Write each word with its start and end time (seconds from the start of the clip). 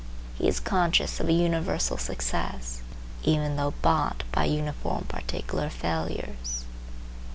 He 0.33 0.47
is 0.47 0.59
conscious 0.59 1.19
of 1.19 1.27
a 1.29 1.31
universal 1.31 1.95
success, 1.95 2.81
even 3.21 3.55
though 3.55 3.75
bought 3.83 4.23
by 4.31 4.45
uniform 4.45 5.03
particular 5.03 5.69
failures. 5.69 6.65